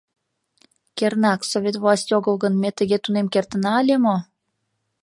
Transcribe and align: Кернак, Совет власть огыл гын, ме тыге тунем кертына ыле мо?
Кернак, 0.97 1.41
Совет 1.51 1.75
власть 1.83 2.13
огыл 2.17 2.35
гын, 2.43 2.53
ме 2.61 2.69
тыге 2.77 2.97
тунем 3.03 3.27
кертына 3.33 3.71
ыле 3.81 3.95
мо? 4.05 4.15